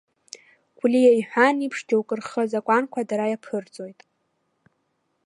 [0.77, 3.99] Гәлиа иҳәан еиԥш, џьоукы рхы азакәанқәа дара иаԥырҵоит!